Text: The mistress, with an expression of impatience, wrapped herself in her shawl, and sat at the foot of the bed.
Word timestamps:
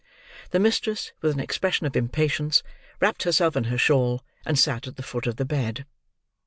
The 0.49 0.57
mistress, 0.57 1.11
with 1.21 1.31
an 1.35 1.39
expression 1.39 1.85
of 1.85 1.95
impatience, 1.95 2.63
wrapped 2.99 3.21
herself 3.21 3.55
in 3.55 3.65
her 3.65 3.77
shawl, 3.77 4.23
and 4.47 4.57
sat 4.57 4.87
at 4.87 4.95
the 4.95 5.03
foot 5.03 5.27
of 5.27 5.35
the 5.35 5.45
bed. 5.45 5.85